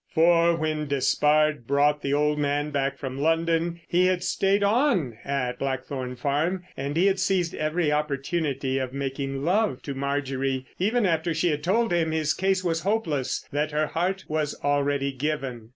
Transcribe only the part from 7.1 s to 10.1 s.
seized every opportunity of making love to